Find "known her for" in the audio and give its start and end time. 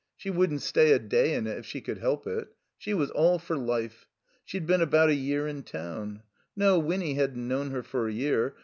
7.47-8.07